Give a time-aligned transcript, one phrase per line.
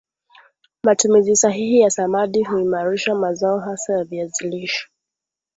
[0.83, 4.87] matumizi sahihi ya samadi huimarisha mazao hasa ya viazi lishe